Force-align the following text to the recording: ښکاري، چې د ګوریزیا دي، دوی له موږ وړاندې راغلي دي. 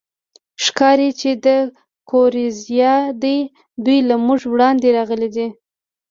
ښکاري، 0.63 1.09
چې 1.19 1.29
د 1.45 1.47
ګوریزیا 2.09 2.93
دي، 3.23 3.37
دوی 3.85 3.99
له 4.09 4.15
موږ 4.25 4.41
وړاندې 4.53 4.87
راغلي 4.97 5.29
دي. 5.35 5.47